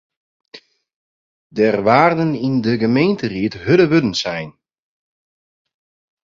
[1.57, 4.49] Der waarden yn de gemeenteried hurde wurden sein.